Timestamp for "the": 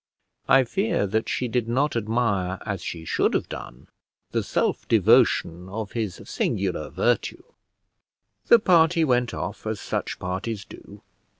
4.31-4.41, 8.47-8.57